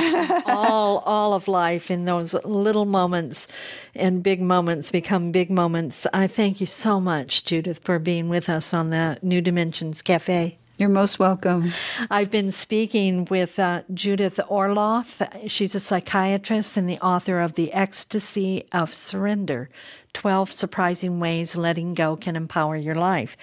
all 0.46 0.98
all 1.00 1.34
of 1.34 1.46
life 1.46 1.90
in 1.90 2.06
those 2.06 2.32
little 2.42 2.86
moments 2.86 3.48
and 3.94 4.22
big 4.22 4.40
moments 4.40 4.90
become 4.90 5.30
big 5.30 5.50
moments. 5.50 6.06
I 6.14 6.26
thank 6.26 6.58
you 6.58 6.66
so 6.66 6.98
much, 7.00 7.44
Judith, 7.44 7.80
for 7.84 7.98
being 7.98 8.30
with 8.30 8.48
us 8.48 8.72
on 8.72 8.88
the 8.88 9.18
New 9.20 9.42
Dimensions 9.42 10.00
Cafe. 10.00 10.56
You're 10.78 10.90
most 10.90 11.18
welcome. 11.18 11.72
I've 12.10 12.30
been 12.30 12.52
speaking 12.52 13.24
with 13.26 13.58
uh, 13.58 13.82
Judith 13.94 14.38
Orloff. 14.50 15.48
She's 15.50 15.74
a 15.74 15.80
psychiatrist 15.80 16.76
and 16.76 16.86
the 16.86 16.98
author 16.98 17.40
of 17.40 17.54
The 17.54 17.72
Ecstasy 17.72 18.66
of 18.72 18.92
Surrender 18.92 19.70
12 20.16 20.50
Surprising 20.50 21.20
Ways 21.20 21.54
Letting 21.56 21.92
Go 21.92 22.16
Can 22.16 22.36
Empower 22.36 22.74
Your 22.74 22.94
Life. 22.94 23.36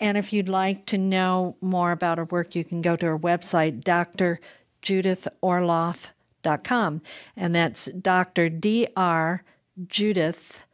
And 0.00 0.18
if 0.18 0.32
you'd 0.32 0.48
like 0.48 0.84
to 0.86 0.98
know 0.98 1.56
more 1.60 1.92
about 1.92 2.18
her 2.18 2.24
work, 2.24 2.56
you 2.56 2.64
can 2.64 2.82
go 2.82 2.96
to 2.96 3.06
her 3.06 3.16
website, 3.16 3.84
drjudithorloff.com. 4.82 7.02
And 7.36 7.54
that's 7.54 7.84
Dr. 7.86 8.48
D.R. 8.48 9.44
Judith 9.86 10.66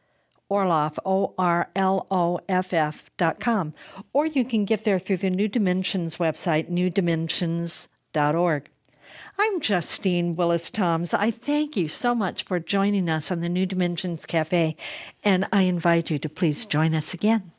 Orloff, 0.50 0.96
O 1.04 1.34
R 1.36 1.68
L 1.76 2.06
O 2.10 2.40
F 2.48 2.72
F 2.72 3.10
dot 3.18 3.38
com. 3.38 3.74
Or 4.14 4.24
you 4.24 4.46
can 4.46 4.64
get 4.64 4.84
there 4.84 4.98
through 4.98 5.18
the 5.18 5.28
New 5.28 5.48
Dimensions 5.48 6.16
website, 6.16 6.70
newdimensions.org. 6.70 8.70
I'm 9.38 9.60
Justine 9.60 10.36
Willis 10.36 10.70
Toms. 10.70 11.14
I 11.14 11.30
thank 11.30 11.76
you 11.76 11.88
so 11.88 12.14
much 12.14 12.44
for 12.44 12.60
joining 12.60 13.08
us 13.08 13.30
on 13.30 13.40
the 13.40 13.48
New 13.48 13.66
Dimensions 13.66 14.26
Cafe, 14.26 14.76
and 15.24 15.48
I 15.52 15.62
invite 15.62 16.10
you 16.10 16.18
to 16.18 16.28
please 16.28 16.66
join 16.66 16.94
us 16.94 17.14
again. 17.14 17.52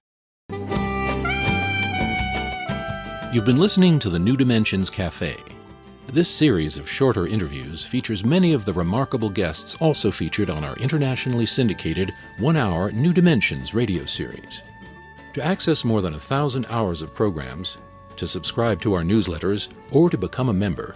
You've 3.34 3.46
been 3.46 3.58
listening 3.58 3.98
to 4.00 4.10
the 4.10 4.20
New 4.20 4.38
Dimensions 4.38 4.90
Cafe. 4.90 5.36
This 6.06 6.30
series 6.30 6.78
of 6.78 6.88
shorter 6.88 7.26
interviews 7.26 7.84
features 7.84 8.24
many 8.24 8.54
of 8.54 8.66
the 8.66 8.74
remarkable 8.74 9.30
guests 9.30 9.76
also 9.82 10.12
featured 10.12 10.52
on 10.52 10.64
our 10.64 10.76
internationally 10.76 11.48
syndicated 11.48 12.12
one 12.38 12.56
hour 12.56 12.92
New 12.92 13.14
Dimensions 13.14 13.74
radio 13.74 14.06
series. 14.06 14.62
To 15.34 15.44
access 15.44 15.84
more 15.84 16.02
than 16.02 16.14
a 16.14 16.20
thousand 16.20 16.68
hours 16.70 17.02
of 17.02 17.16
programs, 17.16 17.80
to 18.18 18.28
subscribe 18.28 18.80
to 18.82 18.94
our 18.94 19.02
newsletters, 19.02 19.70
or 19.92 20.12
to 20.12 20.18
become 20.18 20.50
a 20.50 20.54
member, 20.54 20.96